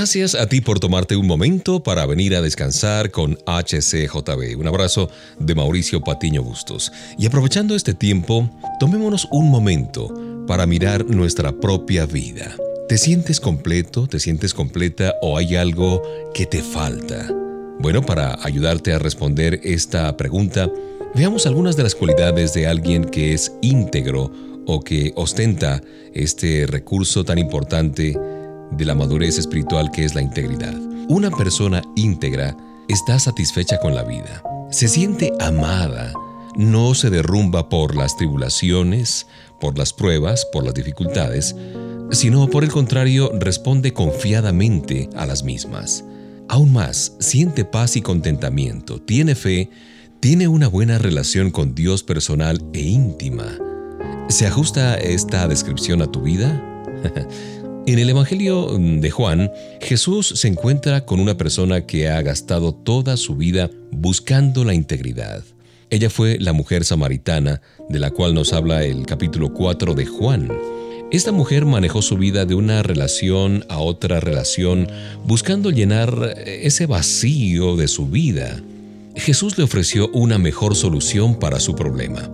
Gracias 0.00 0.34
a 0.34 0.46
ti 0.46 0.62
por 0.62 0.80
tomarte 0.80 1.14
un 1.14 1.26
momento 1.26 1.82
para 1.82 2.06
venir 2.06 2.34
a 2.34 2.40
descansar 2.40 3.10
con 3.10 3.36
HCJB. 3.44 4.58
Un 4.58 4.66
abrazo 4.66 5.10
de 5.38 5.54
Mauricio 5.54 6.00
Patiño 6.00 6.42
Bustos. 6.42 6.90
Y 7.18 7.26
aprovechando 7.26 7.74
este 7.74 7.92
tiempo, 7.92 8.48
tomémonos 8.80 9.28
un 9.30 9.50
momento 9.50 10.10
para 10.46 10.64
mirar 10.64 11.04
nuestra 11.04 11.52
propia 11.52 12.06
vida. 12.06 12.56
¿Te 12.88 12.96
sientes 12.96 13.40
completo? 13.40 14.06
¿Te 14.06 14.20
sientes 14.20 14.54
completa 14.54 15.16
o 15.20 15.36
hay 15.36 15.56
algo 15.56 16.00
que 16.32 16.46
te 16.46 16.62
falta? 16.62 17.30
Bueno, 17.78 18.00
para 18.00 18.38
ayudarte 18.42 18.94
a 18.94 18.98
responder 18.98 19.60
esta 19.64 20.16
pregunta, 20.16 20.70
veamos 21.14 21.46
algunas 21.46 21.76
de 21.76 21.82
las 21.82 21.94
cualidades 21.94 22.54
de 22.54 22.66
alguien 22.66 23.04
que 23.04 23.34
es 23.34 23.52
íntegro 23.60 24.32
o 24.66 24.80
que 24.80 25.12
ostenta 25.16 25.82
este 26.14 26.66
recurso 26.66 27.22
tan 27.22 27.36
importante 27.36 28.16
de 28.70 28.84
la 28.84 28.94
madurez 28.94 29.38
espiritual 29.38 29.90
que 29.90 30.04
es 30.04 30.14
la 30.14 30.22
integridad. 30.22 30.74
Una 31.08 31.30
persona 31.30 31.82
íntegra 31.96 32.56
está 32.88 33.18
satisfecha 33.18 33.78
con 33.80 33.94
la 33.94 34.04
vida, 34.04 34.42
se 34.70 34.88
siente 34.88 35.32
amada, 35.40 36.12
no 36.56 36.94
se 36.94 37.10
derrumba 37.10 37.68
por 37.68 37.96
las 37.96 38.16
tribulaciones, 38.16 39.26
por 39.60 39.78
las 39.78 39.92
pruebas, 39.92 40.46
por 40.52 40.64
las 40.64 40.74
dificultades, 40.74 41.54
sino 42.10 42.48
por 42.48 42.64
el 42.64 42.70
contrario 42.70 43.30
responde 43.38 43.92
confiadamente 43.92 45.08
a 45.16 45.26
las 45.26 45.44
mismas. 45.44 46.04
Aún 46.48 46.72
más, 46.72 47.12
siente 47.20 47.64
paz 47.64 47.96
y 47.96 48.02
contentamiento, 48.02 49.00
tiene 49.00 49.34
fe, 49.34 49.70
tiene 50.18 50.48
una 50.48 50.66
buena 50.66 50.98
relación 50.98 51.50
con 51.50 51.74
Dios 51.74 52.02
personal 52.02 52.60
e 52.72 52.80
íntima. 52.80 53.56
¿Se 54.28 54.46
ajusta 54.46 54.96
esta 54.96 55.46
descripción 55.46 56.02
a 56.02 56.10
tu 56.10 56.22
vida? 56.22 56.60
En 57.90 57.98
el 57.98 58.08
Evangelio 58.08 58.78
de 58.78 59.10
Juan, 59.10 59.50
Jesús 59.80 60.28
se 60.36 60.46
encuentra 60.46 61.04
con 61.04 61.18
una 61.18 61.36
persona 61.36 61.86
que 61.86 62.08
ha 62.08 62.22
gastado 62.22 62.72
toda 62.72 63.16
su 63.16 63.34
vida 63.34 63.68
buscando 63.90 64.64
la 64.64 64.74
integridad. 64.74 65.42
Ella 65.90 66.08
fue 66.08 66.38
la 66.38 66.52
mujer 66.52 66.84
samaritana, 66.84 67.62
de 67.88 67.98
la 67.98 68.12
cual 68.12 68.32
nos 68.32 68.52
habla 68.52 68.84
el 68.84 69.06
capítulo 69.06 69.52
4 69.52 69.94
de 69.94 70.06
Juan. 70.06 70.52
Esta 71.10 71.32
mujer 71.32 71.66
manejó 71.66 72.00
su 72.00 72.16
vida 72.16 72.44
de 72.44 72.54
una 72.54 72.84
relación 72.84 73.64
a 73.68 73.80
otra 73.80 74.20
relación, 74.20 74.86
buscando 75.26 75.72
llenar 75.72 76.36
ese 76.46 76.86
vacío 76.86 77.74
de 77.74 77.88
su 77.88 78.06
vida. 78.06 78.62
Jesús 79.16 79.58
le 79.58 79.64
ofreció 79.64 80.10
una 80.12 80.38
mejor 80.38 80.76
solución 80.76 81.40
para 81.40 81.58
su 81.58 81.74
problema. 81.74 82.30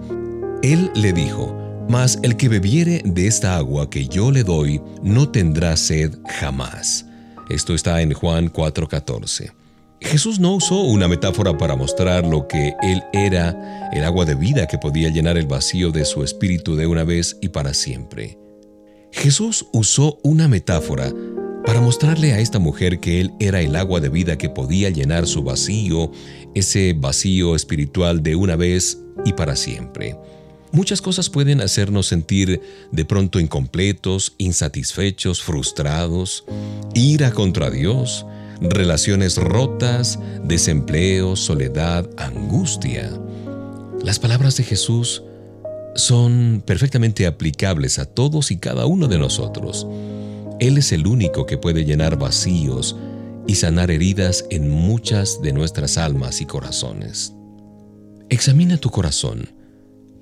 Él 0.62 0.90
le 0.94 1.14
dijo, 1.14 1.55
mas 1.88 2.18
el 2.22 2.36
que 2.36 2.48
bebiere 2.48 3.02
de 3.04 3.26
esta 3.26 3.56
agua 3.56 3.88
que 3.90 4.06
yo 4.06 4.30
le 4.30 4.42
doy 4.42 4.80
no 5.02 5.28
tendrá 5.28 5.76
sed 5.76 6.14
jamás. 6.40 7.06
Esto 7.48 7.74
está 7.74 8.02
en 8.02 8.12
Juan 8.12 8.50
4:14. 8.52 9.52
Jesús 10.00 10.38
no 10.38 10.54
usó 10.54 10.82
una 10.82 11.08
metáfora 11.08 11.56
para 11.56 11.74
mostrar 11.74 12.26
lo 12.26 12.46
que 12.48 12.74
Él 12.82 13.02
era, 13.12 13.90
el 13.92 14.04
agua 14.04 14.24
de 14.24 14.34
vida 14.34 14.66
que 14.66 14.78
podía 14.78 15.08
llenar 15.10 15.38
el 15.38 15.46
vacío 15.46 15.90
de 15.90 16.04
su 16.04 16.22
espíritu 16.22 16.76
de 16.76 16.86
una 16.86 17.04
vez 17.04 17.38
y 17.40 17.48
para 17.48 17.72
siempre. 17.72 18.38
Jesús 19.12 19.66
usó 19.72 20.18
una 20.22 20.48
metáfora 20.48 21.12
para 21.64 21.80
mostrarle 21.80 22.32
a 22.32 22.38
esta 22.38 22.58
mujer 22.58 23.00
que 23.00 23.20
Él 23.20 23.32
era 23.40 23.60
el 23.60 23.74
agua 23.74 24.00
de 24.00 24.08
vida 24.08 24.36
que 24.36 24.50
podía 24.50 24.90
llenar 24.90 25.26
su 25.26 25.42
vacío, 25.42 26.12
ese 26.54 26.92
vacío 26.92 27.56
espiritual 27.56 28.22
de 28.22 28.36
una 28.36 28.54
vez 28.54 28.98
y 29.24 29.32
para 29.32 29.56
siempre. 29.56 30.16
Muchas 30.76 31.00
cosas 31.00 31.30
pueden 31.30 31.62
hacernos 31.62 32.06
sentir 32.06 32.60
de 32.92 33.04
pronto 33.06 33.40
incompletos, 33.40 34.34
insatisfechos, 34.36 35.42
frustrados, 35.42 36.44
ira 36.92 37.30
contra 37.30 37.70
Dios, 37.70 38.26
relaciones 38.60 39.38
rotas, 39.38 40.18
desempleo, 40.44 41.34
soledad, 41.34 42.06
angustia. 42.18 43.10
Las 44.04 44.18
palabras 44.18 44.58
de 44.58 44.64
Jesús 44.64 45.22
son 45.94 46.62
perfectamente 46.66 47.26
aplicables 47.26 47.98
a 47.98 48.04
todos 48.04 48.50
y 48.50 48.58
cada 48.58 48.84
uno 48.84 49.08
de 49.08 49.16
nosotros. 49.16 49.86
Él 50.60 50.76
es 50.76 50.92
el 50.92 51.06
único 51.06 51.46
que 51.46 51.56
puede 51.56 51.86
llenar 51.86 52.18
vacíos 52.18 52.96
y 53.46 53.54
sanar 53.54 53.90
heridas 53.90 54.44
en 54.50 54.68
muchas 54.68 55.40
de 55.40 55.54
nuestras 55.54 55.96
almas 55.96 56.42
y 56.42 56.44
corazones. 56.44 57.32
Examina 58.28 58.76
tu 58.76 58.90
corazón 58.90 59.56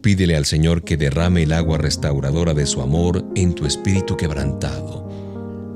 Pídele 0.05 0.37
al 0.37 0.45
Señor 0.45 0.85
que 0.85 0.99
derrame 0.99 1.45
el 1.45 1.53
agua 1.55 1.79
restauradora 1.79 2.53
de 2.53 2.67
su 2.67 2.83
amor 2.83 3.25
en 3.35 3.55
tu 3.55 3.65
espíritu 3.65 4.19
quebrantado. 4.19 5.09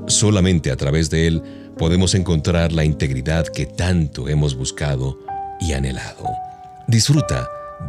Solamente 0.07 0.69
a 0.69 0.75
través 0.75 1.09
de 1.09 1.25
Él 1.25 1.41
podemos 1.79 2.13
encontrar 2.13 2.71
la 2.71 2.85
integridad 2.85 3.47
que 3.47 3.65
tanto 3.65 4.29
hemos 4.29 4.53
buscado 4.53 5.17
y 5.59 5.73
anhelado. 5.73 6.25
Disfruta 6.87 7.47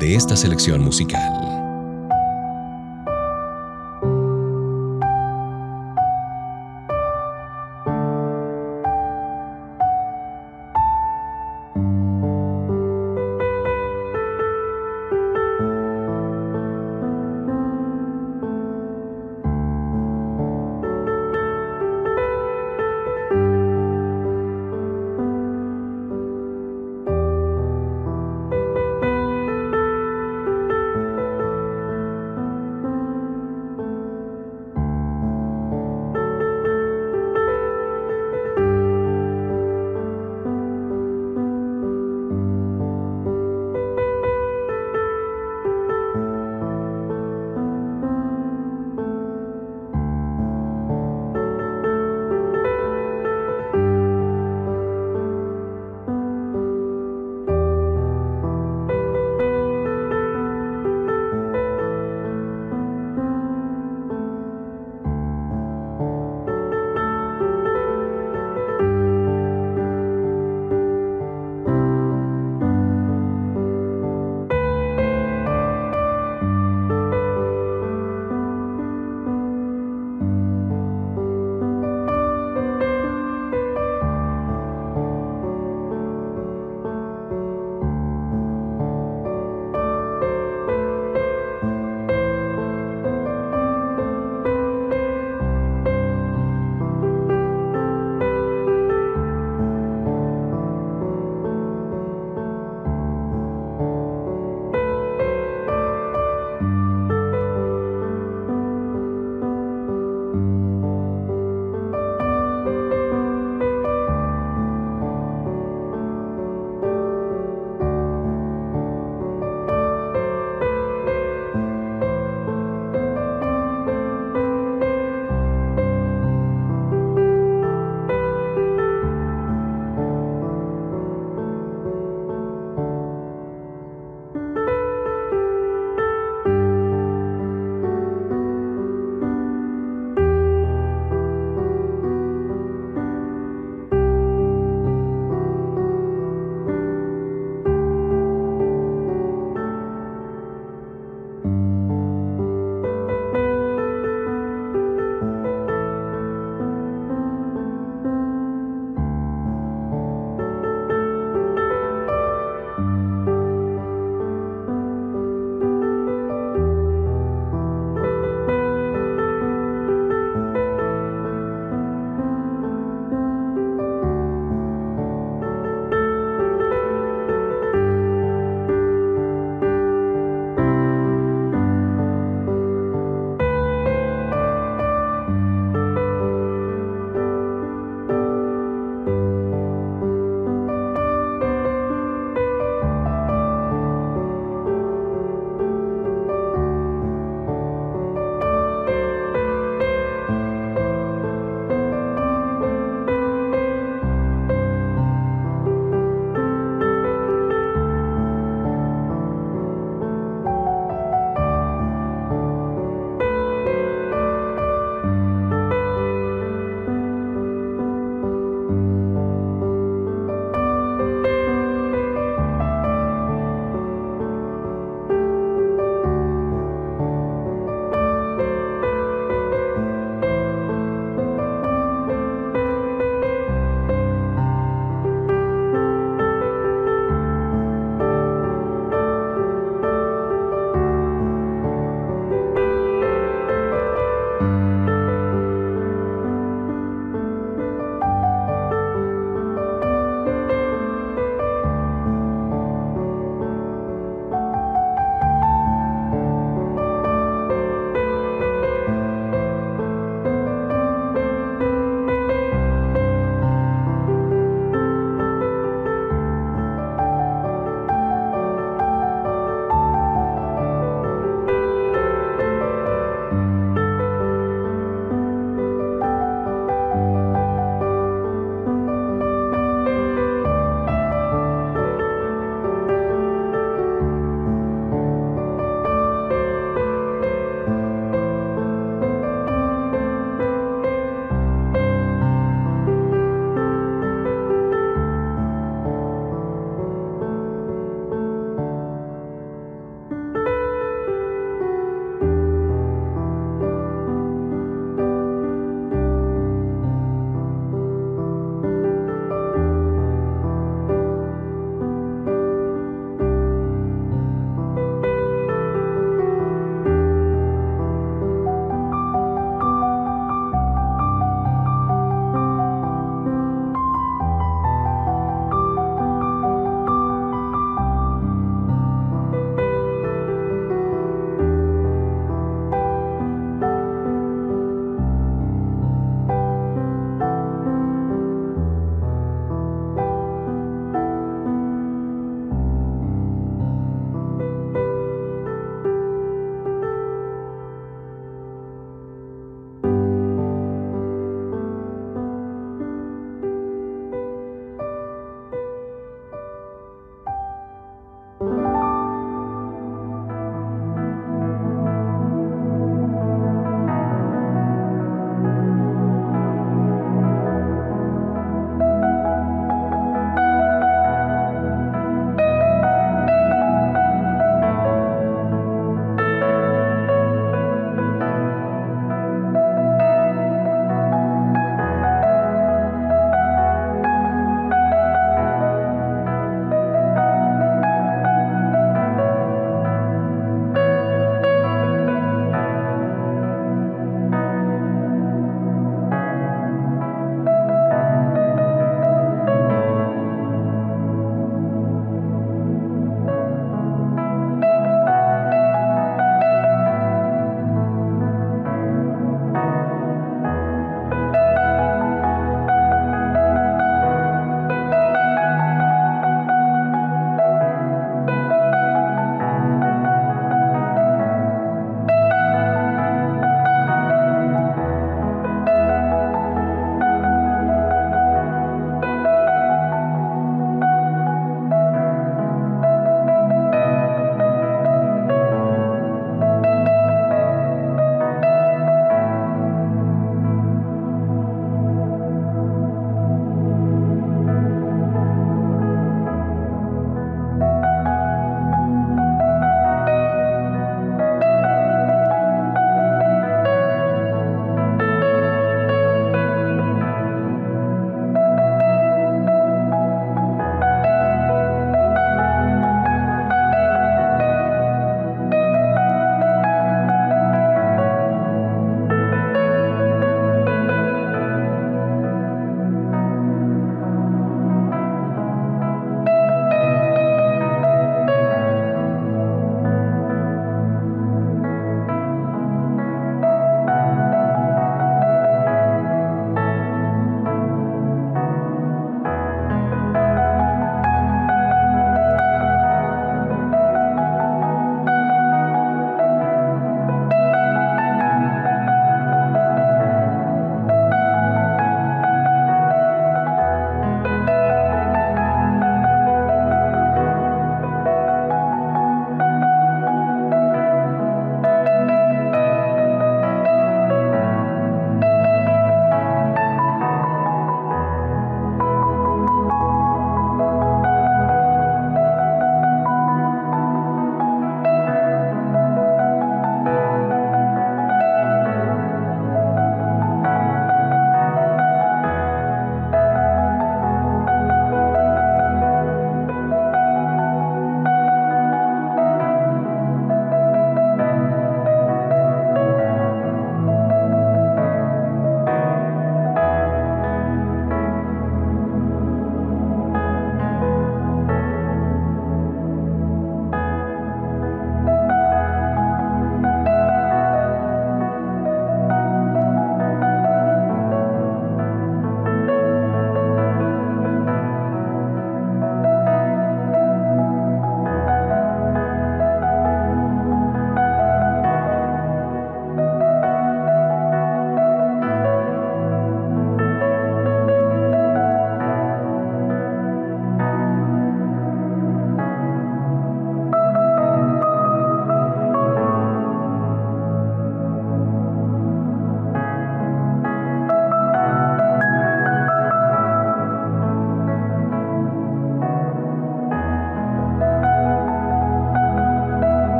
de 0.00 0.14
esta 0.14 0.34
selección 0.34 0.80
musical. 0.80 1.51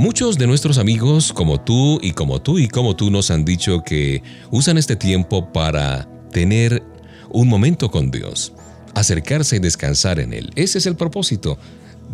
Muchos 0.00 0.38
de 0.38 0.46
nuestros 0.46 0.78
amigos, 0.78 1.30
como 1.30 1.60
tú 1.60 1.98
y 2.00 2.12
como 2.12 2.40
tú 2.40 2.58
y 2.58 2.68
como 2.68 2.96
tú, 2.96 3.10
nos 3.10 3.30
han 3.30 3.44
dicho 3.44 3.82
que 3.84 4.22
usan 4.50 4.78
este 4.78 4.96
tiempo 4.96 5.52
para 5.52 6.08
tener 6.32 6.82
un 7.28 7.48
momento 7.48 7.90
con 7.90 8.10
Dios, 8.10 8.54
acercarse 8.94 9.56
y 9.56 9.58
descansar 9.58 10.18
en 10.18 10.32
Él. 10.32 10.52
Ese 10.56 10.78
es 10.78 10.86
el 10.86 10.96
propósito 10.96 11.58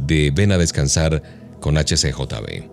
de 0.05 0.33
Ven 0.33 0.51
a 0.51 0.59
descansar 0.59 1.23
con 1.61 1.77
HCJB. 1.77 2.65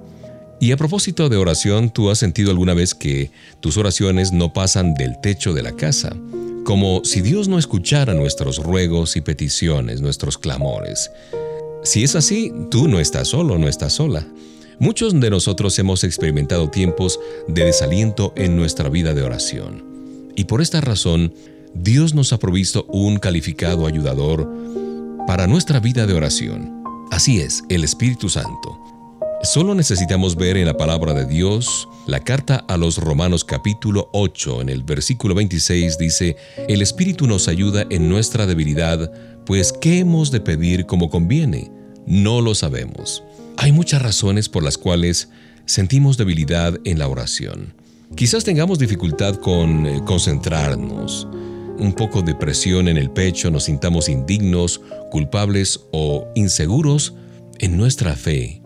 Y 0.60 0.72
a 0.72 0.78
propósito 0.78 1.30
de 1.30 1.38
oración, 1.38 1.92
¿tú 1.92 2.10
has 2.10 2.18
sentido 2.18 2.50
alguna 2.50 2.74
vez 2.74 2.96
que 2.96 3.30
tus 3.60 3.78
oraciones 3.78 4.32
no 4.32 4.52
pasan 4.52 4.96
del 4.96 5.22
techo 5.22 5.54
de 5.54 5.62
la 5.62 5.74
casa? 5.74 6.18
Como 6.66 7.06
si 7.06 7.22
Dios 7.22 7.48
no 7.48 7.60
escuchara 7.60 8.16
nuestros 8.16 8.58
ruegos 8.58 9.16
y 9.16 9.22
peticiones, 9.22 10.02
nuestros 10.02 10.40
clamores. 10.40 11.12
Si 11.84 12.04
es 12.04 12.16
así, 12.16 12.52
tú 12.72 12.88
no 12.88 13.00
estás 13.00 13.28
solo, 13.28 13.60
no 13.60 13.68
estás 13.68 13.94
sola. 13.94 14.26
Muchos 14.80 15.20
de 15.20 15.30
nosotros 15.30 15.78
hemos 15.80 16.04
experimentado 16.04 16.70
tiempos 16.70 17.20
de 17.48 17.66
desaliento 17.66 18.34
en 18.36 18.56
nuestra 18.56 18.90
vida 18.90 19.14
de 19.14 19.22
oración. 19.22 19.84
Y 20.36 20.46
por 20.46 20.62
esta 20.62 20.82
razón, 20.82 21.34
Dios 21.74 22.14
nos 22.14 22.34
ha 22.34 22.40
provisto 22.40 22.86
un 22.90 23.18
calificado 23.18 23.88
ayudador 23.88 24.50
para 25.28 25.48
nuestra 25.48 25.80
vida 25.80 26.06
de 26.06 26.14
oración. 26.14 26.84
Así 27.12 27.40
es, 27.40 27.64
el 27.70 27.84
Espíritu 27.84 28.30
Santo. 28.30 28.80
Solo 29.44 29.76
necesitamos 29.76 30.36
ver 30.36 30.58
en 30.58 30.66
la 30.66 30.78
palabra 30.78 31.14
de 31.14 31.26
Dios 31.26 31.88
la 32.08 32.22
carta 32.22 32.64
a 32.68 32.78
los 32.78 32.98
Romanos 32.98 33.44
capítulo 33.44 34.10
8 34.14 34.62
en 34.62 34.70
el 34.70 34.84
versículo 34.84 35.36
26 35.36 35.98
dice, 35.98 36.38
El 36.68 36.82
Espíritu 36.82 37.28
nos 37.28 37.48
ayuda 37.48 37.86
en 37.90 38.10
nuestra 38.10 38.46
debilidad, 38.46 39.12
pues 39.46 39.74
¿qué 39.74 40.00
hemos 40.00 40.32
de 40.32 40.40
pedir 40.40 40.86
como 40.86 41.10
conviene? 41.10 41.72
No 42.06 42.42
lo 42.42 42.56
sabemos. 42.56 43.24
Hay 43.58 43.72
muchas 43.72 44.02
razones 44.02 44.50
por 44.50 44.64
las 44.64 44.78
cuales 44.78 45.30
sentimos 45.66 46.18
debilidad 46.18 46.80
en 46.84 47.00
la 47.00 47.08
oración. 47.08 47.74
Quizás 48.16 48.44
tengamos 48.44 48.80
dificultad 48.80 49.36
con 49.36 49.86
eh, 49.88 50.02
concentrarnos, 50.06 51.28
un 51.80 51.94
poco 51.94 52.22
de 52.22 52.36
presión 52.36 52.88
en 52.88 52.98
el 52.98 53.10
pecho, 53.10 53.50
nos 53.50 53.64
sintamos 53.66 54.10
indignos, 54.10 54.82
culpables 55.10 55.80
o 55.92 56.28
inseguros 56.36 57.16
en 57.60 57.78
nuestra 57.78 58.16
fe. 58.16 58.62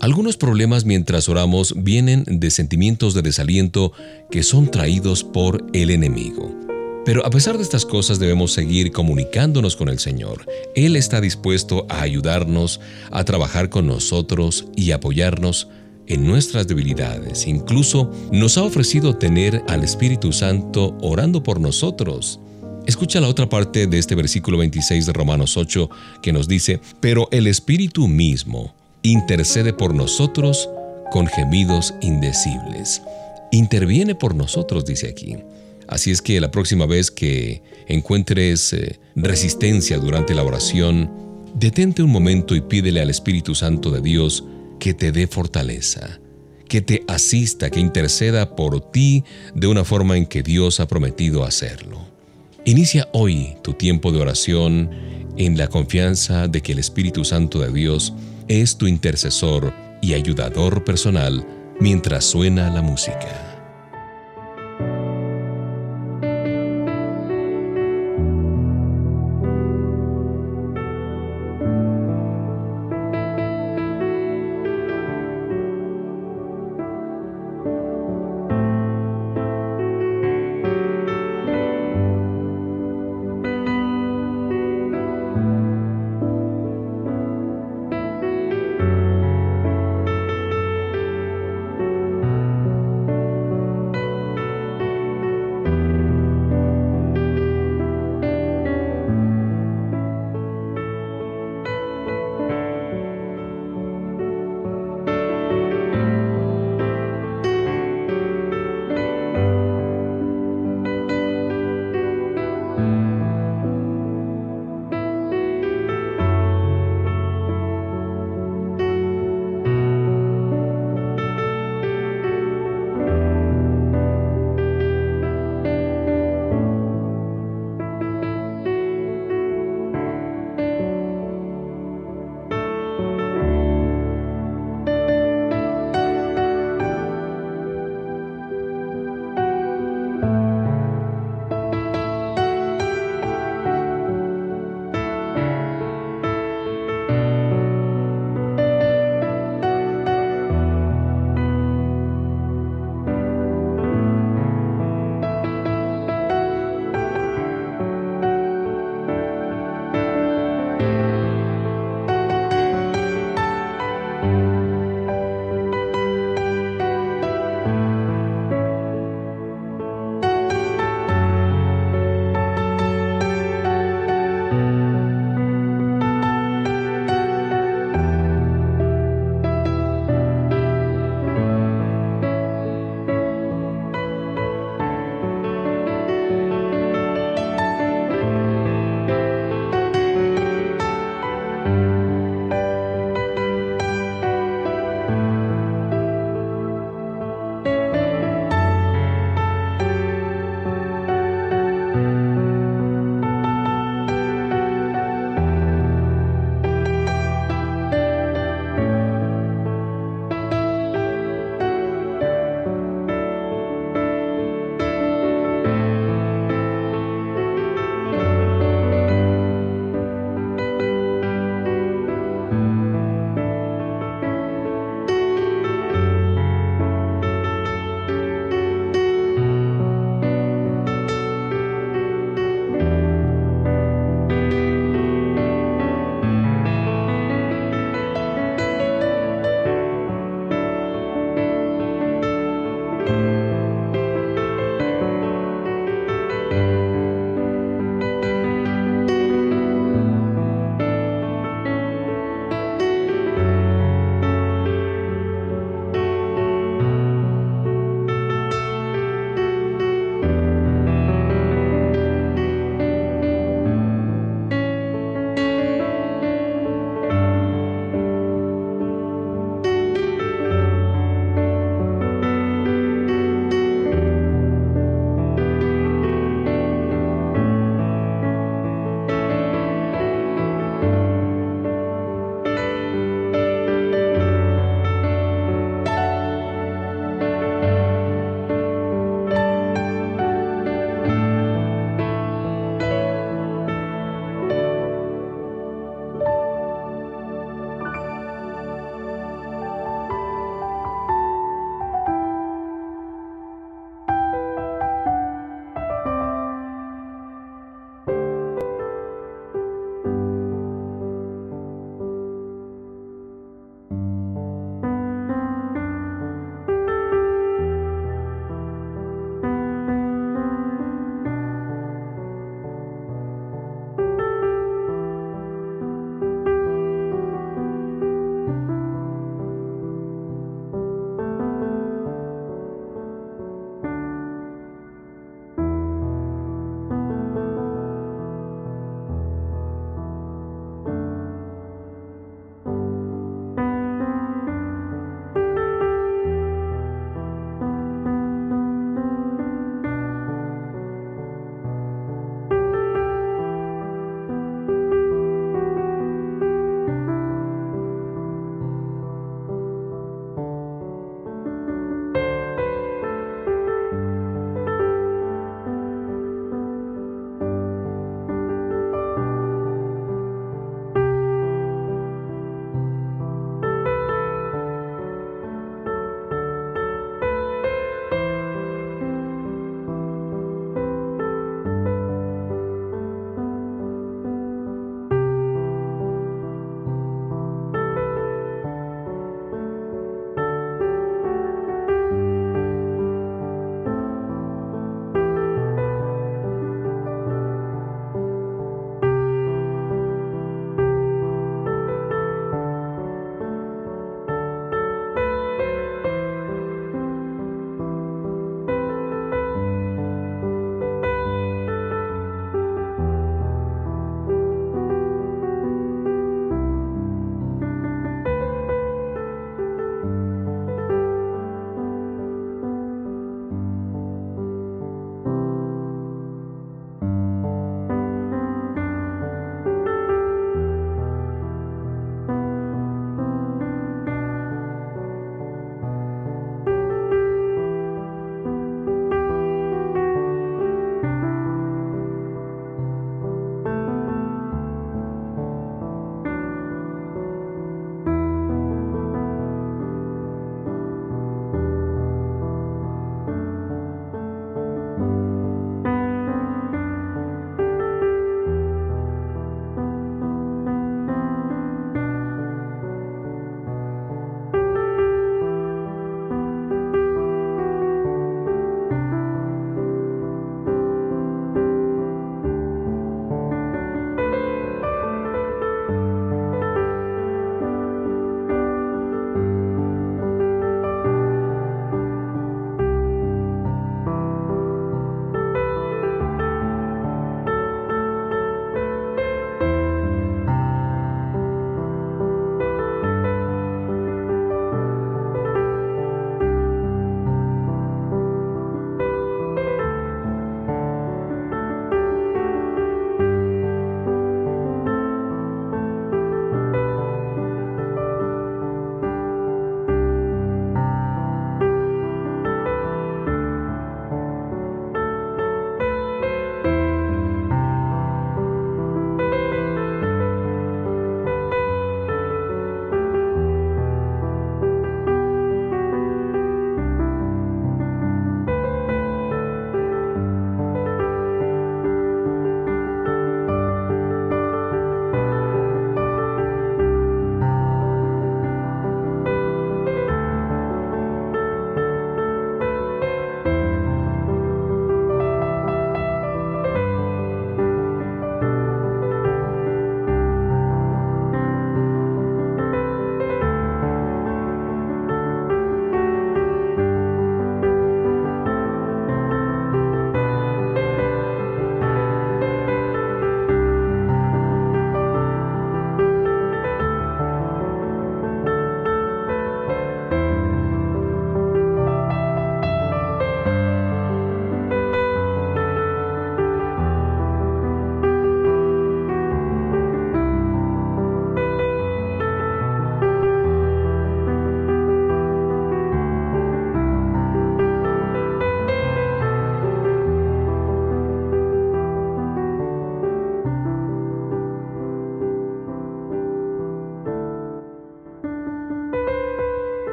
Algunos 0.00 0.38
problemas 0.38 0.86
mientras 0.86 1.28
oramos 1.28 1.74
vienen 1.76 2.24
de 2.26 2.50
sentimientos 2.50 3.12
de 3.12 3.20
desaliento 3.20 3.92
que 4.30 4.42
son 4.42 4.70
traídos 4.70 5.24
por 5.24 5.66
el 5.74 5.90
enemigo. 5.90 6.69
Pero 7.04 7.24
a 7.24 7.30
pesar 7.30 7.56
de 7.56 7.62
estas 7.62 7.86
cosas 7.86 8.18
debemos 8.18 8.52
seguir 8.52 8.92
comunicándonos 8.92 9.74
con 9.76 9.88
el 9.88 9.98
Señor. 9.98 10.46
Él 10.74 10.96
está 10.96 11.20
dispuesto 11.20 11.86
a 11.88 12.02
ayudarnos, 12.02 12.80
a 13.10 13.24
trabajar 13.24 13.70
con 13.70 13.86
nosotros 13.86 14.66
y 14.76 14.90
apoyarnos 14.90 15.68
en 16.06 16.26
nuestras 16.26 16.66
debilidades. 16.66 17.46
Incluso 17.46 18.10
nos 18.32 18.58
ha 18.58 18.64
ofrecido 18.64 19.16
tener 19.16 19.62
al 19.68 19.82
Espíritu 19.82 20.32
Santo 20.32 20.96
orando 21.00 21.42
por 21.42 21.60
nosotros. 21.60 22.40
Escucha 22.86 23.20
la 23.20 23.28
otra 23.28 23.48
parte 23.48 23.86
de 23.86 23.98
este 23.98 24.14
versículo 24.14 24.58
26 24.58 25.06
de 25.06 25.12
Romanos 25.12 25.56
8 25.56 25.88
que 26.22 26.32
nos 26.32 26.48
dice, 26.48 26.80
pero 27.00 27.28
el 27.30 27.46
Espíritu 27.46 28.08
mismo 28.08 28.74
intercede 29.02 29.72
por 29.72 29.94
nosotros 29.94 30.68
con 31.10 31.26
gemidos 31.26 31.94
indecibles. 32.00 33.02
Interviene 33.52 34.14
por 34.14 34.34
nosotros, 34.34 34.84
dice 34.84 35.08
aquí. 35.08 35.36
Así 35.90 36.12
es 36.12 36.22
que 36.22 36.40
la 36.40 36.52
próxima 36.52 36.86
vez 36.86 37.10
que 37.10 37.62
encuentres 37.88 38.72
eh, 38.72 39.00
resistencia 39.16 39.98
durante 39.98 40.36
la 40.36 40.44
oración, 40.44 41.10
detente 41.54 42.04
un 42.04 42.10
momento 42.10 42.54
y 42.54 42.60
pídele 42.60 43.00
al 43.00 43.10
Espíritu 43.10 43.56
Santo 43.56 43.90
de 43.90 44.00
Dios 44.00 44.44
que 44.78 44.94
te 44.94 45.10
dé 45.10 45.26
fortaleza, 45.26 46.20
que 46.68 46.80
te 46.80 47.02
asista, 47.08 47.70
que 47.70 47.80
interceda 47.80 48.54
por 48.54 48.92
ti 48.92 49.24
de 49.52 49.66
una 49.66 49.84
forma 49.84 50.16
en 50.16 50.26
que 50.26 50.44
Dios 50.44 50.78
ha 50.78 50.86
prometido 50.86 51.42
hacerlo. 51.42 52.06
Inicia 52.64 53.08
hoy 53.12 53.56
tu 53.62 53.72
tiempo 53.72 54.12
de 54.12 54.20
oración 54.20 54.90
en 55.36 55.58
la 55.58 55.66
confianza 55.66 56.46
de 56.46 56.60
que 56.62 56.70
el 56.70 56.78
Espíritu 56.78 57.24
Santo 57.24 57.58
de 57.58 57.72
Dios 57.72 58.14
es 58.46 58.76
tu 58.76 58.86
intercesor 58.86 59.72
y 60.00 60.14
ayudador 60.14 60.84
personal 60.84 61.44
mientras 61.80 62.26
suena 62.26 62.70
la 62.70 62.80
música. 62.80 63.49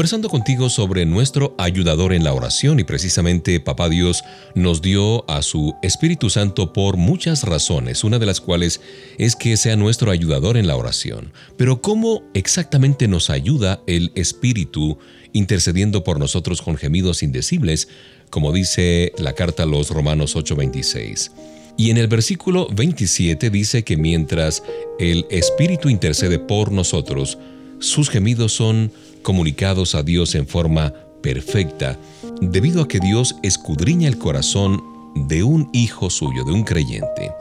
Conversando 0.00 0.30
contigo 0.30 0.70
sobre 0.70 1.04
nuestro 1.04 1.54
ayudador 1.58 2.14
en 2.14 2.24
la 2.24 2.32
oración 2.32 2.80
y 2.80 2.84
precisamente 2.84 3.60
Papá 3.60 3.90
Dios 3.90 4.24
nos 4.54 4.80
dio 4.80 5.30
a 5.30 5.42
su 5.42 5.74
Espíritu 5.82 6.30
Santo 6.30 6.72
por 6.72 6.96
muchas 6.96 7.42
razones, 7.42 8.02
una 8.02 8.18
de 8.18 8.24
las 8.24 8.40
cuales 8.40 8.80
es 9.18 9.36
que 9.36 9.58
sea 9.58 9.76
nuestro 9.76 10.10
ayudador 10.10 10.56
en 10.56 10.66
la 10.66 10.76
oración. 10.76 11.34
Pero 11.58 11.82
¿cómo 11.82 12.22
exactamente 12.32 13.08
nos 13.08 13.28
ayuda 13.28 13.82
el 13.86 14.10
Espíritu 14.14 14.96
intercediendo 15.34 16.02
por 16.02 16.18
nosotros 16.18 16.62
con 16.62 16.78
gemidos 16.78 17.22
indecibles, 17.22 17.86
como 18.30 18.52
dice 18.52 19.12
la 19.18 19.34
carta 19.34 19.64
a 19.64 19.66
los 19.66 19.90
Romanos 19.90 20.34
8:26? 20.34 21.30
Y 21.76 21.90
en 21.90 21.98
el 21.98 22.08
versículo 22.08 22.68
27 22.72 23.50
dice 23.50 23.84
que 23.84 23.98
mientras 23.98 24.62
el 24.98 25.26
Espíritu 25.30 25.90
intercede 25.90 26.38
por 26.38 26.72
nosotros, 26.72 27.36
sus 27.80 28.10
gemidos 28.10 28.52
son 28.52 28.92
comunicados 29.22 29.94
a 29.94 30.02
Dios 30.02 30.34
en 30.34 30.46
forma 30.46 30.94
perfecta, 31.22 31.98
debido 32.40 32.82
a 32.82 32.88
que 32.88 33.00
Dios 33.00 33.36
escudriña 33.42 34.08
el 34.08 34.18
corazón 34.18 34.82
de 35.14 35.42
un 35.42 35.68
hijo 35.72 36.10
suyo, 36.10 36.44
de 36.44 36.52
un 36.52 36.64
creyente. 36.64 37.32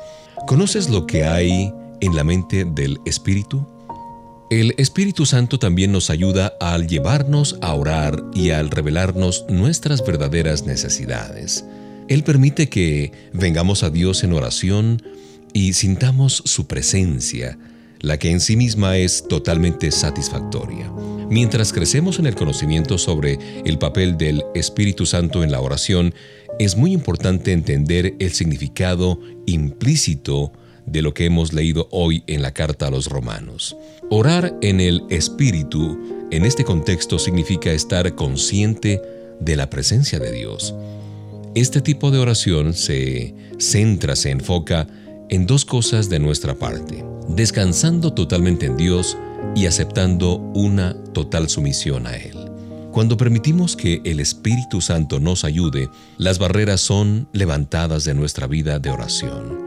¿Conoces 0.47 0.89
lo 0.89 1.05
que 1.05 1.25
hay 1.25 1.71
en 2.01 2.15
la 2.15 2.23
mente 2.23 2.65
del 2.65 2.99
Espíritu? 3.05 3.65
El 4.49 4.73
Espíritu 4.77 5.25
Santo 5.25 5.59
también 5.59 5.91
nos 5.91 6.09
ayuda 6.09 6.53
al 6.59 6.87
llevarnos 6.87 7.57
a 7.61 7.73
orar 7.75 8.23
y 8.33 8.49
al 8.49 8.71
revelarnos 8.71 9.45
nuestras 9.47 10.03
verdaderas 10.03 10.65
necesidades. 10.65 11.65
Él 12.07 12.23
permite 12.23 12.69
que 12.69 13.11
vengamos 13.31 13.83
a 13.83 13.91
Dios 13.91 14.23
en 14.23 14.33
oración 14.33 15.03
y 15.53 15.73
sintamos 15.73 16.41
su 16.45 16.65
presencia, 16.65 17.59
la 18.01 18.17
que 18.17 18.31
en 18.31 18.39
sí 18.39 18.55
misma 18.55 18.97
es 18.97 19.27
totalmente 19.27 19.91
satisfactoria. 19.91 20.91
Mientras 21.29 21.73
crecemos 21.73 22.17
en 22.17 22.25
el 22.25 22.35
conocimiento 22.35 22.97
sobre 22.97 23.37
el 23.65 23.77
papel 23.77 24.17
del 24.17 24.43
Espíritu 24.55 25.05
Santo 25.05 25.43
en 25.43 25.51
la 25.51 25.61
oración, 25.61 26.13
es 26.57 26.75
muy 26.75 26.91
importante 26.91 27.51
entender 27.51 28.15
el 28.19 28.31
significado 28.31 29.19
implícito 29.45 30.51
de 30.85 31.01
lo 31.01 31.13
que 31.13 31.25
hemos 31.25 31.53
leído 31.53 31.87
hoy 31.91 32.23
en 32.27 32.41
la 32.41 32.51
carta 32.51 32.87
a 32.87 32.91
los 32.91 33.07
romanos. 33.07 33.77
Orar 34.09 34.57
en 34.61 34.79
el 34.79 35.03
Espíritu 35.09 36.27
en 36.31 36.45
este 36.45 36.63
contexto 36.63 37.19
significa 37.19 37.71
estar 37.71 38.15
consciente 38.15 39.01
de 39.39 39.55
la 39.55 39.69
presencia 39.69 40.19
de 40.19 40.31
Dios. 40.31 40.73
Este 41.55 41.81
tipo 41.81 42.11
de 42.11 42.19
oración 42.19 42.73
se 42.73 43.35
centra, 43.57 44.15
se 44.15 44.31
enfoca 44.31 44.87
en 45.29 45.45
dos 45.45 45.65
cosas 45.65 46.09
de 46.09 46.19
nuestra 46.19 46.55
parte, 46.55 47.05
descansando 47.27 48.13
totalmente 48.13 48.65
en 48.65 48.77
Dios 48.77 49.17
y 49.55 49.65
aceptando 49.65 50.37
una 50.37 50.95
total 51.13 51.49
sumisión 51.49 52.07
a 52.07 52.15
Él. 52.15 52.37
Cuando 52.91 53.17
permitimos 53.17 53.75
que 53.75 54.01
el 54.03 54.19
Espíritu 54.19 54.81
Santo 54.81 55.19
nos 55.19 55.43
ayude, 55.43 55.89
las 56.17 56.39
barreras 56.39 56.81
son 56.81 57.27
levantadas 57.33 58.03
de 58.03 58.15
nuestra 58.15 58.47
vida 58.47 58.79
de 58.79 58.89
oración. 58.89 59.59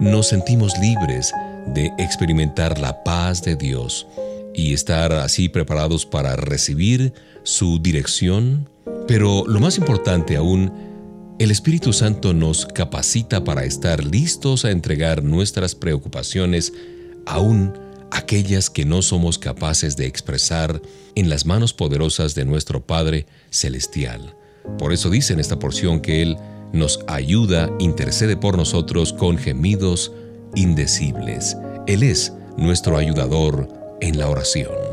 Nos 0.00 0.28
sentimos 0.28 0.72
libres 0.78 1.32
de 1.74 1.92
experimentar 1.98 2.78
la 2.78 3.04
paz 3.04 3.42
de 3.42 3.56
Dios 3.56 4.06
y 4.54 4.72
estar 4.72 5.12
así 5.12 5.48
preparados 5.48 6.06
para 6.06 6.36
recibir 6.36 7.12
su 7.42 7.78
dirección. 7.80 8.68
Pero 9.06 9.44
lo 9.46 9.60
más 9.60 9.76
importante 9.76 10.36
aún, 10.36 10.72
el 11.40 11.50
Espíritu 11.50 11.94
Santo 11.94 12.34
nos 12.34 12.66
capacita 12.66 13.44
para 13.44 13.64
estar 13.64 14.04
listos 14.04 14.66
a 14.66 14.70
entregar 14.70 15.24
nuestras 15.24 15.74
preocupaciones 15.74 16.74
aún 17.24 17.72
aquellas 18.10 18.68
que 18.68 18.84
no 18.84 19.00
somos 19.00 19.38
capaces 19.38 19.96
de 19.96 20.04
expresar 20.04 20.82
en 21.14 21.30
las 21.30 21.46
manos 21.46 21.72
poderosas 21.72 22.34
de 22.34 22.44
nuestro 22.44 22.84
Padre 22.84 23.24
Celestial. 23.48 24.36
Por 24.76 24.92
eso 24.92 25.08
dice 25.08 25.32
en 25.32 25.40
esta 25.40 25.58
porción 25.58 26.00
que 26.00 26.20
Él 26.20 26.36
nos 26.74 27.00
ayuda, 27.06 27.70
intercede 27.78 28.36
por 28.36 28.58
nosotros 28.58 29.14
con 29.14 29.38
gemidos 29.38 30.12
indecibles. 30.56 31.56
Él 31.86 32.02
es 32.02 32.34
nuestro 32.58 32.98
ayudador 32.98 33.66
en 34.02 34.18
la 34.18 34.28
oración. 34.28 34.89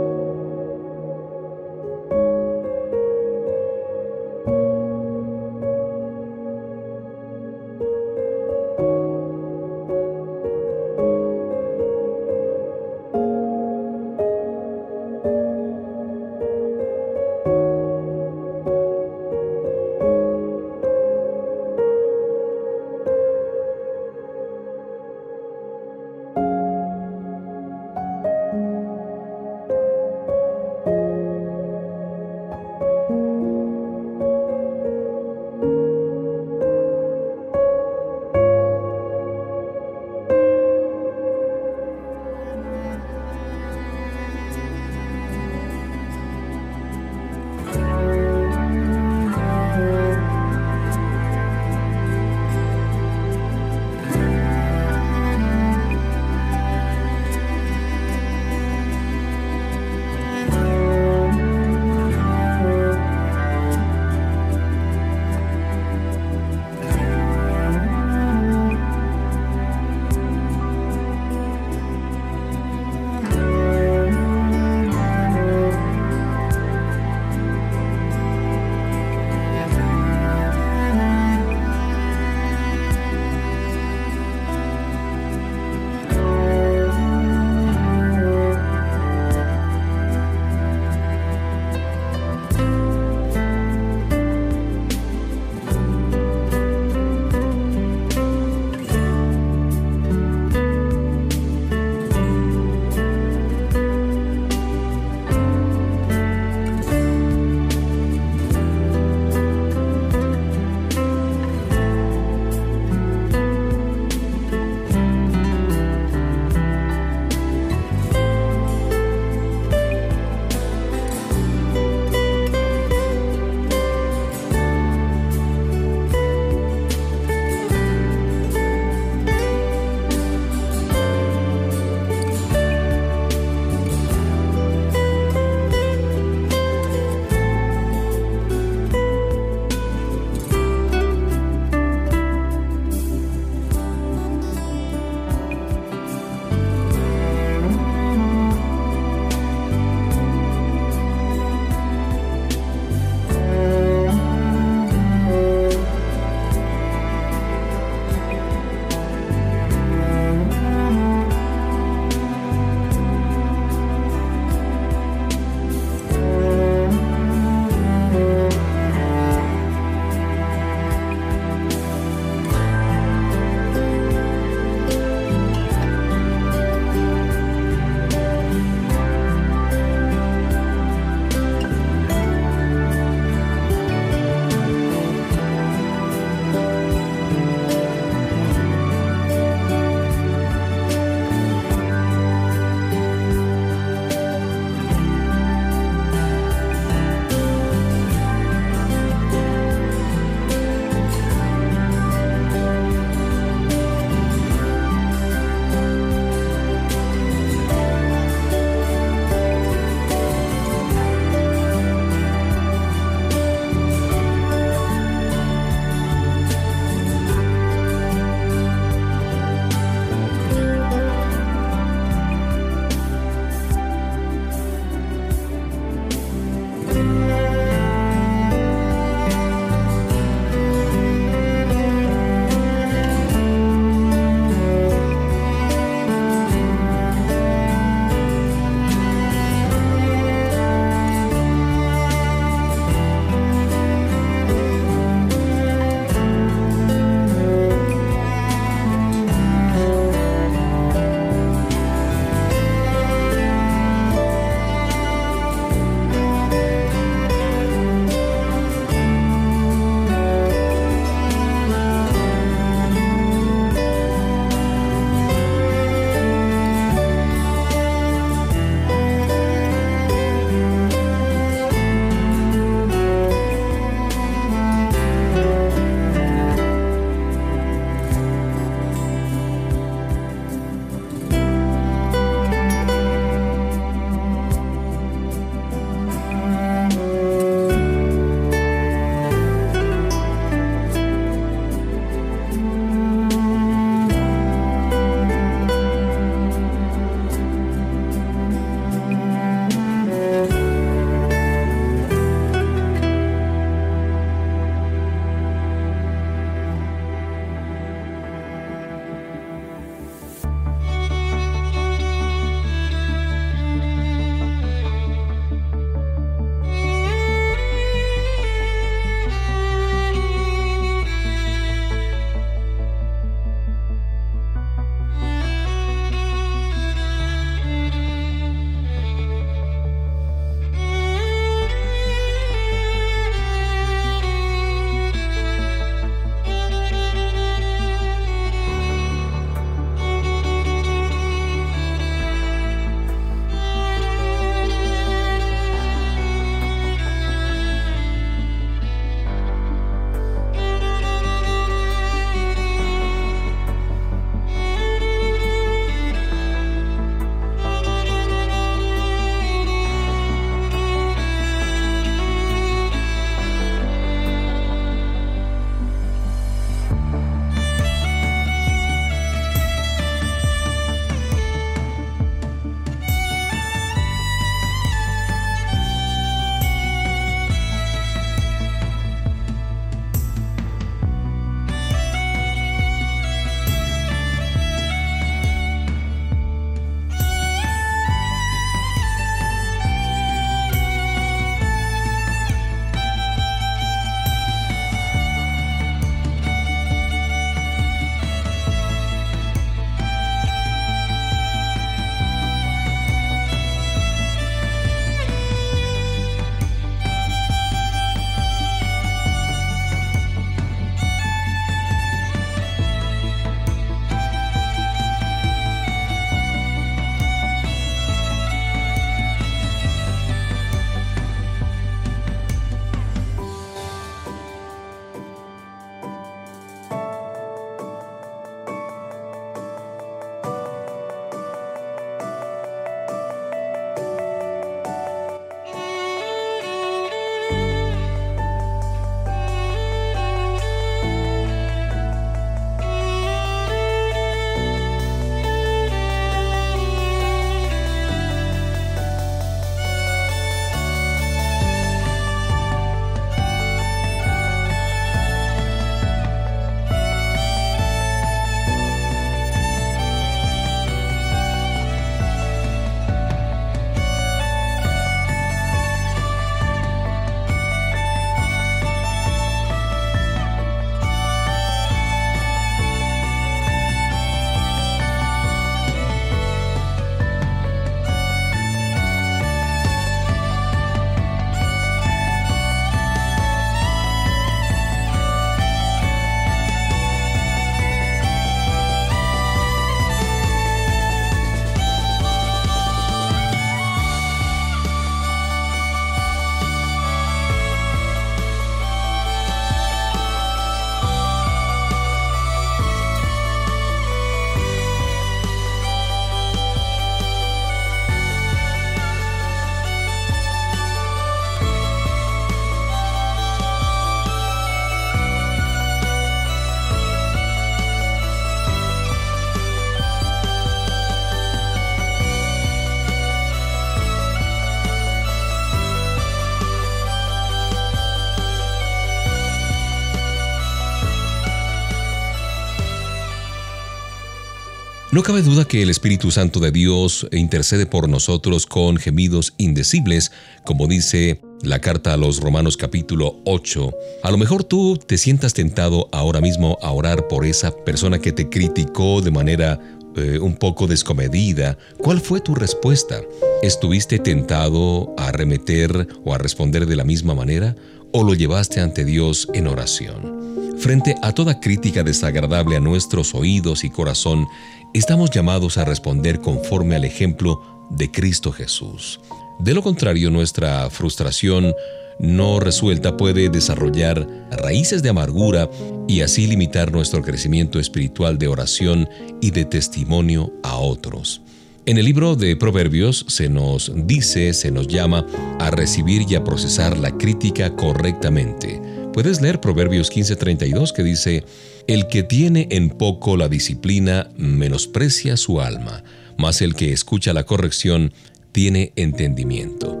No 535.12 535.24
cabe 535.24 535.42
duda 535.42 535.64
que 535.64 535.82
el 535.82 535.90
Espíritu 535.90 536.30
Santo 536.30 536.60
de 536.60 536.70
Dios 536.70 537.26
intercede 537.32 537.84
por 537.84 538.08
nosotros 538.08 538.64
con 538.64 538.96
gemidos 538.96 539.54
indecibles, 539.58 540.30
como 540.64 540.86
dice 540.86 541.40
la 541.62 541.80
carta 541.80 542.14
a 542.14 542.16
los 542.16 542.38
Romanos 542.38 542.76
capítulo 542.76 543.40
8. 543.44 543.92
A 544.22 544.30
lo 544.30 544.38
mejor 544.38 544.62
tú 544.62 544.96
te 545.04 545.18
sientas 545.18 545.52
tentado 545.52 546.08
ahora 546.12 546.40
mismo 546.40 546.78
a 546.80 546.92
orar 546.92 547.26
por 547.26 547.44
esa 547.44 547.72
persona 547.84 548.20
que 548.20 548.30
te 548.30 548.48
criticó 548.48 549.20
de 549.20 549.32
manera 549.32 549.80
eh, 550.14 550.38
un 550.38 550.54
poco 550.54 550.86
descomedida. 550.86 551.76
¿Cuál 551.98 552.20
fue 552.20 552.40
tu 552.40 552.54
respuesta? 552.54 553.20
¿Estuviste 553.64 554.20
tentado 554.20 555.12
a 555.18 555.30
arremeter 555.30 556.06
o 556.24 556.34
a 556.34 556.38
responder 556.38 556.86
de 556.86 556.94
la 556.94 557.04
misma 557.04 557.34
manera? 557.34 557.74
¿O 558.12 558.22
lo 558.22 558.34
llevaste 558.34 558.78
ante 558.78 559.04
Dios 559.04 559.48
en 559.54 559.66
oración? 559.66 560.59
Frente 560.80 561.14
a 561.20 561.32
toda 561.32 561.60
crítica 561.60 562.02
desagradable 562.02 562.74
a 562.74 562.80
nuestros 562.80 563.34
oídos 563.34 563.84
y 563.84 563.90
corazón, 563.90 564.48
estamos 564.94 565.30
llamados 565.30 565.76
a 565.76 565.84
responder 565.84 566.40
conforme 566.40 566.96
al 566.96 567.04
ejemplo 567.04 567.86
de 567.90 568.10
Cristo 568.10 568.50
Jesús. 568.50 569.20
De 569.58 569.74
lo 569.74 569.82
contrario, 569.82 570.30
nuestra 570.30 570.88
frustración 570.88 571.74
no 572.18 572.60
resuelta 572.60 573.18
puede 573.18 573.50
desarrollar 573.50 574.26
raíces 574.52 575.02
de 575.02 575.10
amargura 575.10 575.68
y 576.08 576.22
así 576.22 576.46
limitar 576.46 576.92
nuestro 576.92 577.20
crecimiento 577.20 577.78
espiritual 577.78 578.38
de 578.38 578.48
oración 578.48 579.06
y 579.42 579.50
de 579.50 579.66
testimonio 579.66 580.50
a 580.62 580.78
otros. 580.78 581.42
En 581.84 581.98
el 581.98 582.06
libro 582.06 582.36
de 582.36 582.56
Proverbios 582.56 583.26
se 583.28 583.50
nos 583.50 583.92
dice, 583.94 584.54
se 584.54 584.70
nos 584.70 584.86
llama 584.86 585.26
a 585.58 585.70
recibir 585.70 586.24
y 586.26 586.36
a 586.36 586.44
procesar 586.44 586.96
la 586.96 587.10
crítica 587.18 587.76
correctamente. 587.76 588.89
Puedes 589.12 589.40
leer 589.40 589.60
Proverbios 589.60 590.10
15:32 590.10 590.92
que 590.92 591.02
dice, 591.02 591.44
El 591.88 592.06
que 592.06 592.22
tiene 592.22 592.68
en 592.70 592.90
poco 592.90 593.36
la 593.36 593.48
disciplina 593.48 594.30
menosprecia 594.36 595.36
su 595.36 595.60
alma, 595.60 596.04
mas 596.38 596.62
el 596.62 596.74
que 596.76 596.92
escucha 596.92 597.32
la 597.32 597.44
corrección 597.44 598.12
tiene 598.52 598.92
entendimiento. 598.94 600.00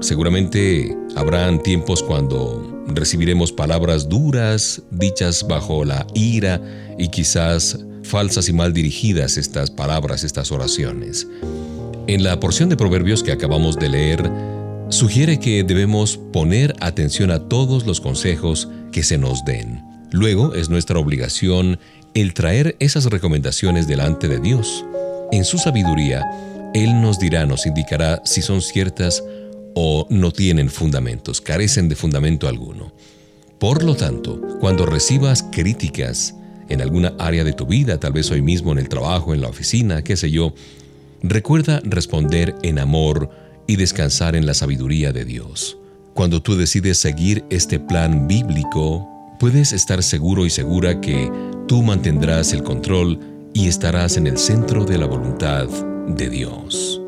Seguramente 0.00 0.96
habrán 1.14 1.62
tiempos 1.62 2.02
cuando 2.02 2.84
recibiremos 2.86 3.52
palabras 3.52 4.08
duras, 4.08 4.82
dichas 4.90 5.46
bajo 5.46 5.84
la 5.84 6.06
ira 6.14 6.60
y 6.98 7.08
quizás 7.08 7.78
falsas 8.02 8.48
y 8.48 8.54
mal 8.54 8.72
dirigidas 8.72 9.36
estas 9.36 9.70
palabras, 9.70 10.24
estas 10.24 10.52
oraciones. 10.52 11.26
En 12.06 12.22
la 12.22 12.40
porción 12.40 12.70
de 12.70 12.76
Proverbios 12.78 13.22
que 13.22 13.32
acabamos 13.32 13.78
de 13.78 13.90
leer, 13.90 14.30
sugiere 14.88 15.38
que 15.38 15.64
debemos 15.64 16.16
poner 16.32 16.74
atención 16.80 17.30
a 17.30 17.48
todos 17.48 17.86
los 17.86 18.00
consejos 18.00 18.68
que 18.90 19.02
se 19.02 19.18
nos 19.18 19.44
den. 19.44 19.82
Luego 20.10 20.54
es 20.54 20.70
nuestra 20.70 20.98
obligación 20.98 21.78
el 22.14 22.32
traer 22.32 22.76
esas 22.80 23.04
recomendaciones 23.06 23.86
delante 23.86 24.28
de 24.28 24.40
Dios. 24.40 24.84
En 25.30 25.44
su 25.44 25.58
sabiduría, 25.58 26.24
Él 26.74 27.00
nos 27.02 27.18
dirá, 27.18 27.44
nos 27.44 27.66
indicará 27.66 28.22
si 28.24 28.40
son 28.40 28.62
ciertas 28.62 29.22
o 29.74 30.06
no 30.08 30.32
tienen 30.32 30.70
fundamentos, 30.70 31.40
carecen 31.40 31.88
de 31.88 31.94
fundamento 31.94 32.48
alguno. 32.48 32.92
Por 33.58 33.82
lo 33.82 33.94
tanto, 33.94 34.40
cuando 34.60 34.86
recibas 34.86 35.42
críticas 35.52 36.34
en 36.68 36.80
alguna 36.80 37.14
área 37.18 37.44
de 37.44 37.52
tu 37.52 37.66
vida, 37.66 38.00
tal 38.00 38.12
vez 38.12 38.30
hoy 38.30 38.40
mismo 38.40 38.72
en 38.72 38.78
el 38.78 38.88
trabajo, 38.88 39.34
en 39.34 39.42
la 39.42 39.48
oficina, 39.48 40.02
qué 40.02 40.16
sé 40.16 40.30
yo, 40.30 40.54
recuerda 41.22 41.80
responder 41.84 42.54
en 42.62 42.78
amor 42.78 43.30
y 43.68 43.76
descansar 43.76 44.34
en 44.34 44.46
la 44.46 44.54
sabiduría 44.54 45.12
de 45.12 45.24
Dios. 45.24 45.78
Cuando 46.14 46.42
tú 46.42 46.56
decides 46.56 46.98
seguir 46.98 47.44
este 47.50 47.78
plan 47.78 48.26
bíblico, 48.26 49.06
puedes 49.38 49.72
estar 49.72 50.02
seguro 50.02 50.44
y 50.46 50.50
segura 50.50 51.00
que 51.00 51.30
tú 51.68 51.84
mantendrás 51.84 52.52
el 52.52 52.64
control 52.64 53.20
y 53.54 53.68
estarás 53.68 54.16
en 54.16 54.26
el 54.26 54.38
centro 54.38 54.84
de 54.84 54.98
la 54.98 55.06
voluntad 55.06 55.68
de 56.08 56.28
Dios. 56.28 57.00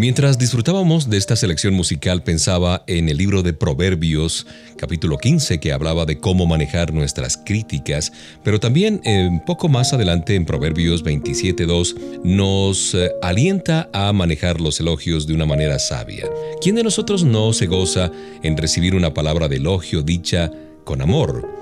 Mientras 0.00 0.38
disfrutábamos 0.38 1.10
de 1.10 1.18
esta 1.18 1.36
selección 1.36 1.74
musical 1.74 2.22
pensaba 2.22 2.84
en 2.86 3.10
el 3.10 3.18
libro 3.18 3.42
de 3.42 3.52
Proverbios, 3.52 4.46
capítulo 4.78 5.18
15, 5.18 5.60
que 5.60 5.74
hablaba 5.74 6.06
de 6.06 6.18
cómo 6.18 6.46
manejar 6.46 6.94
nuestras 6.94 7.36
críticas, 7.36 8.10
pero 8.42 8.58
también 8.58 9.02
eh, 9.04 9.28
poco 9.44 9.68
más 9.68 9.92
adelante 9.92 10.36
en 10.36 10.46
Proverbios 10.46 11.04
27.2 11.04 12.22
nos 12.24 12.94
eh, 12.94 13.10
alienta 13.20 13.90
a 13.92 14.10
manejar 14.14 14.58
los 14.58 14.80
elogios 14.80 15.26
de 15.26 15.34
una 15.34 15.44
manera 15.44 15.78
sabia. 15.78 16.24
¿Quién 16.62 16.76
de 16.76 16.82
nosotros 16.82 17.22
no 17.22 17.52
se 17.52 17.66
goza 17.66 18.10
en 18.42 18.56
recibir 18.56 18.94
una 18.94 19.12
palabra 19.12 19.48
de 19.48 19.56
elogio 19.56 20.00
dicha 20.00 20.50
con 20.84 21.02
amor? 21.02 21.59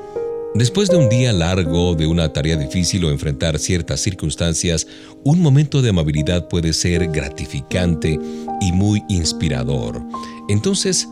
Después 0.55 0.89
de 0.89 0.97
un 0.97 1.09
día 1.11 1.33
largo, 1.33 1.95
de 1.95 2.07
una 2.07 2.33
tarea 2.33 2.57
difícil 2.57 3.05
o 3.05 3.11
enfrentar 3.11 3.59
ciertas 3.59 4.01
circunstancias, 4.01 4.87
un 5.23 5.41
momento 5.41 5.83
de 5.83 5.91
amabilidad 5.91 6.49
puede 6.49 6.73
ser 6.73 7.07
gratificante 7.09 8.19
y 8.61 8.73
muy 8.73 9.03
inspirador. 9.09 10.03
Entonces, 10.49 11.07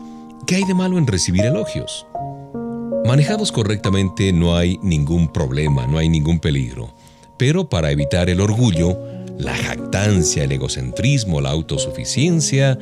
¿qué 0.47 0.55
hay 0.55 0.63
de 0.65 0.73
malo 0.73 0.97
en 0.97 1.05
recibir 1.05 1.45
elogios? 1.45 2.05
Manejados 3.05 3.51
correctamente 3.51 4.33
no 4.33 4.57
hay 4.57 4.79
ningún 4.81 5.31
problema, 5.31 5.85
no 5.85 5.99
hay 5.99 6.09
ningún 6.09 6.39
peligro. 6.39 6.93
Pero 7.37 7.69
para 7.69 7.91
evitar 7.91 8.29
el 8.29 8.41
orgullo, 8.41 8.97
la 9.37 9.55
jactancia, 9.55 10.43
el 10.43 10.51
egocentrismo, 10.51 11.41
la 11.41 11.51
autosuficiencia, 11.51 12.77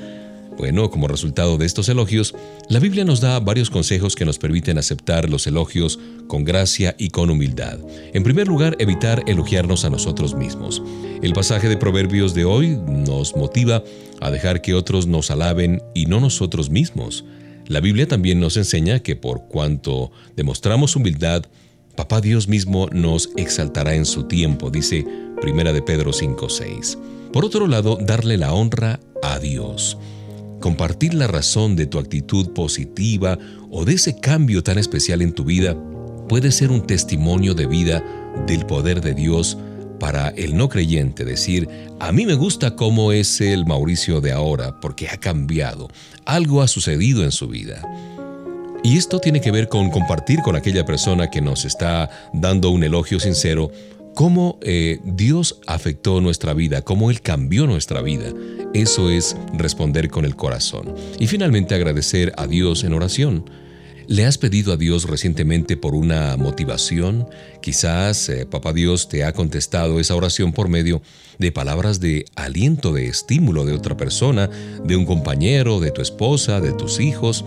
bueno, 0.58 0.90
como 0.90 1.08
resultado 1.08 1.58
de 1.58 1.66
estos 1.66 1.90
elogios, 1.90 2.34
la 2.70 2.80
Biblia 2.80 3.06
nos 3.06 3.22
da 3.22 3.40
varios 3.40 3.70
consejos 3.70 4.16
que 4.16 4.26
nos 4.26 4.38
permiten 4.38 4.78
aceptar 4.78 5.30
los 5.30 5.48
elogios 5.48 6.00
con 6.28 6.44
gracia 6.44 6.96
y 6.98 7.10
con 7.10 7.30
humildad. 7.30 7.80
En 8.14 8.24
primer 8.24 8.48
lugar, 8.48 8.76
evitar 8.80 9.24
elogiarnos 9.28 9.86
a 9.86 9.90
nosotros 9.90 10.36
mismos. 10.36 10.82
El 11.22 11.34
pasaje 11.34 11.68
de 11.68 11.78
Proverbios 11.78 12.34
de 12.34 12.46
hoy 12.46 12.78
nos 12.88 13.36
motiva 13.36 13.84
a 14.22 14.32
dejar 14.32 14.62
que 14.62 14.74
otros 14.74 15.08
nos 15.08 15.32
alaben 15.32 15.82
y 15.94 16.06
no 16.06 16.20
nosotros 16.20 16.70
mismos. 16.70 17.26
La 17.68 17.80
Biblia 17.80 18.08
también 18.08 18.40
nos 18.40 18.58
enseña 18.58 19.00
que 19.00 19.16
por 19.16 19.48
cuanto 19.48 20.12
demostramos 20.36 20.96
humildad, 20.96 21.46
Papá 21.96 22.20
Dios 22.20 22.50
mismo 22.50 22.88
nos 22.92 23.30
exaltará 23.38 23.96
en 23.96 24.06
su 24.06 24.26
tiempo, 24.26 24.70
dice 24.70 25.06
Primera 25.40 25.72
de 25.72 25.82
Pedro 25.82 26.12
5:6. 26.12 26.98
Por 27.32 27.46
otro 27.46 27.68
lado, 27.68 27.98
darle 28.02 28.38
la 28.38 28.54
honra 28.54 29.00
a 29.24 29.40
Dios. 29.40 29.98
Compartir 30.66 31.14
la 31.14 31.28
razón 31.28 31.76
de 31.76 31.86
tu 31.86 32.00
actitud 32.00 32.50
positiva 32.54 33.38
o 33.70 33.86
de 33.86 33.94
ese 33.94 34.20
cambio 34.20 34.64
tan 34.64 34.80
especial 34.80 35.22
en 35.22 35.32
tu 35.32 35.44
vida 35.44 35.78
puede 36.28 36.52
ser 36.52 36.72
un 36.72 36.88
testimonio 36.88 37.54
de 37.54 37.68
vida 37.68 38.04
del 38.48 38.66
poder 38.66 39.00
de 39.00 39.14
Dios 39.14 39.60
para 40.00 40.30
el 40.30 40.58
no 40.58 40.68
creyente 40.68 41.24
decir, 41.24 41.70
a 42.00 42.12
mí 42.12 42.26
me 42.26 42.34
gusta 42.34 42.76
cómo 42.76 43.12
es 43.12 43.42
el 43.42 43.68
Mauricio 43.68 44.22
de 44.22 44.32
ahora 44.32 44.80
porque 44.82 45.08
ha 45.08 45.18
cambiado, 45.18 45.88
algo 46.26 46.64
ha 46.64 46.68
sucedido 46.68 47.24
en 47.24 47.32
su 47.32 47.48
vida. 47.48 47.84
Y 48.84 48.98
esto 48.98 49.20
tiene 49.20 49.42
que 49.42 49.52
ver 49.52 49.70
con 49.70 49.92
compartir 49.92 50.42
con 50.42 50.56
aquella 50.56 50.84
persona 50.84 51.30
que 51.30 51.42
nos 51.42 51.64
está 51.66 52.10
dando 52.34 52.72
un 52.72 52.84
elogio 52.84 53.20
sincero 53.20 53.70
cómo 54.16 54.58
eh, 54.62 55.00
Dios 55.04 55.60
afectó 55.68 56.22
nuestra 56.22 56.54
vida, 56.54 56.82
cómo 56.82 57.12
Él 57.12 57.22
cambió 57.22 57.68
nuestra 57.68 58.02
vida. 58.02 58.34
Eso 58.74 59.12
es 59.12 59.38
responder 59.54 60.10
con 60.10 60.26
el 60.26 60.36
corazón. 60.36 60.96
Y 61.20 61.28
finalmente 61.28 61.76
agradecer 61.76 62.34
a 62.38 62.48
Dios 62.48 62.84
en 62.84 62.94
oración. 62.94 63.50
¿Le 64.08 64.26
has 64.26 64.38
pedido 64.38 64.72
a 64.72 64.78
Dios 64.78 65.10
recientemente 65.10 65.78
por 65.78 65.96
una 65.96 66.38
motivación? 66.38 67.28
Quizás 67.62 68.30
eh, 68.30 68.46
Papá 68.46 68.72
Dios 68.72 69.10
te 69.10 69.24
ha 69.24 69.34
contestado 69.34 70.00
esa 70.00 70.16
oración 70.16 70.54
por 70.54 70.70
medio 70.70 71.02
de 71.38 71.52
palabras 71.52 72.00
de 72.00 72.26
aliento, 72.36 72.94
de 72.94 73.08
estímulo 73.08 73.66
de 73.66 73.74
otra 73.74 73.98
persona, 73.98 74.50
de 74.84 74.96
un 74.96 75.06
compañero, 75.06 75.80
de 75.80 75.92
tu 75.92 76.02
esposa, 76.02 76.62
de 76.62 76.72
tus 76.72 77.00
hijos. 77.00 77.44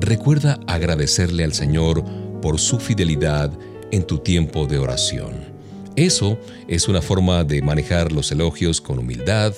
Recuerda 0.00 0.60
agradecerle 0.66 1.44
al 1.44 1.52
Señor 1.52 2.04
por 2.40 2.58
su 2.58 2.78
fidelidad 2.78 3.50
en 3.90 4.06
tu 4.06 4.18
tiempo 4.18 4.66
de 4.66 4.78
oración. 4.78 5.55
Eso 5.96 6.38
es 6.68 6.88
una 6.88 7.00
forma 7.00 7.42
de 7.42 7.62
manejar 7.62 8.12
los 8.12 8.30
elogios 8.30 8.82
con 8.82 8.98
humildad 8.98 9.54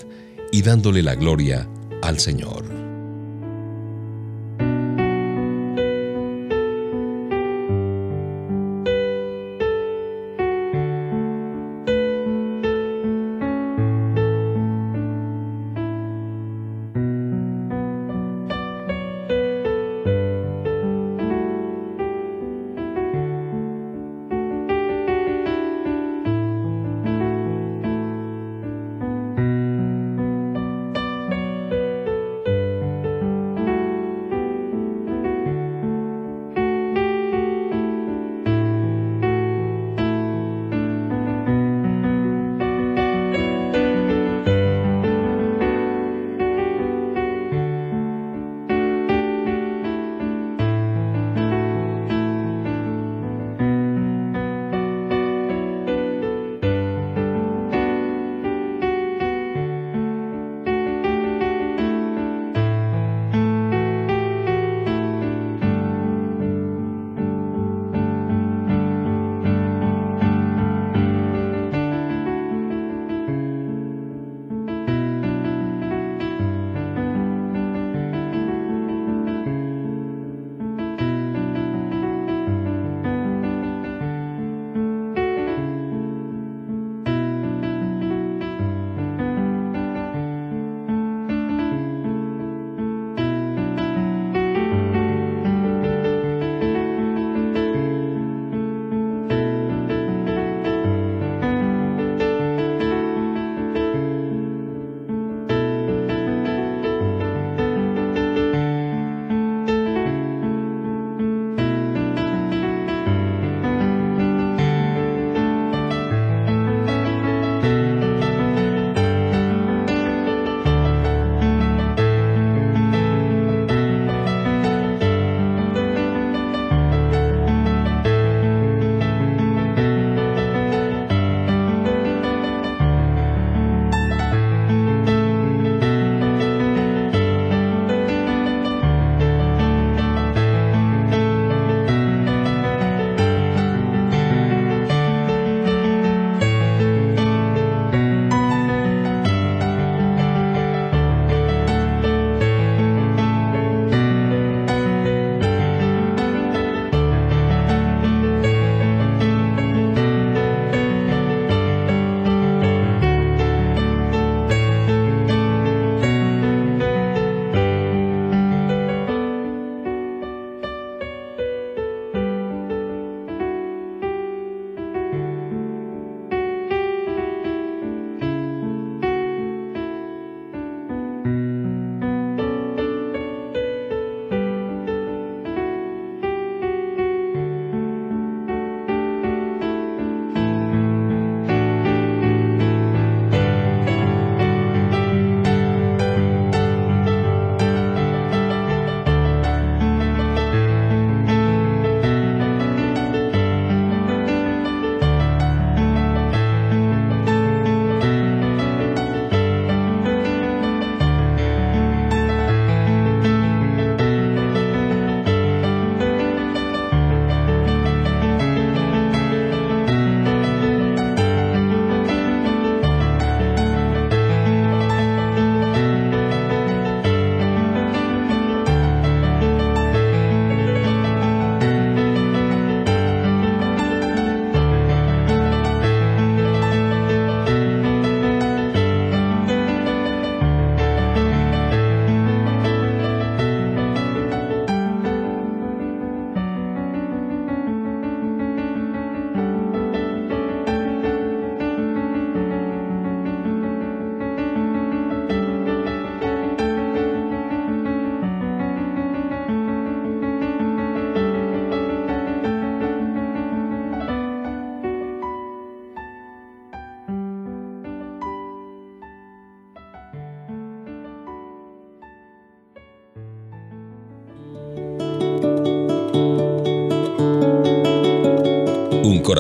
y 0.53 0.63
dándole 0.63 1.03
la 1.03 1.17
gloria 1.17 1.69
al 2.01 2.21
Señor. 2.21 2.88